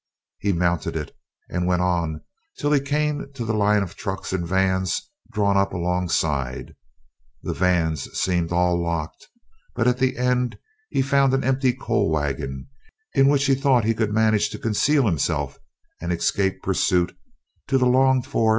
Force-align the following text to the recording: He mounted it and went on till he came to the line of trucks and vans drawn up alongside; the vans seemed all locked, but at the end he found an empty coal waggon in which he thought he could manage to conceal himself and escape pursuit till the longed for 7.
He 0.39 0.51
mounted 0.51 0.95
it 0.95 1.15
and 1.51 1.67
went 1.67 1.83
on 1.83 2.21
till 2.57 2.71
he 2.71 2.79
came 2.79 3.31
to 3.33 3.45
the 3.45 3.53
line 3.53 3.83
of 3.83 3.95
trucks 3.95 4.33
and 4.33 4.47
vans 4.47 5.11
drawn 5.31 5.55
up 5.57 5.73
alongside; 5.73 6.73
the 7.43 7.53
vans 7.53 8.11
seemed 8.19 8.51
all 8.51 8.81
locked, 8.81 9.27
but 9.75 9.87
at 9.87 9.99
the 9.99 10.17
end 10.17 10.57
he 10.89 11.03
found 11.03 11.35
an 11.35 11.43
empty 11.43 11.71
coal 11.73 12.09
waggon 12.09 12.67
in 13.13 13.27
which 13.27 13.45
he 13.45 13.53
thought 13.53 13.85
he 13.85 13.93
could 13.93 14.11
manage 14.11 14.49
to 14.49 14.57
conceal 14.57 15.05
himself 15.05 15.59
and 16.01 16.11
escape 16.11 16.63
pursuit 16.63 17.15
till 17.67 17.77
the 17.77 17.85
longed 17.85 18.25
for 18.25 18.47
7. 18.47 18.47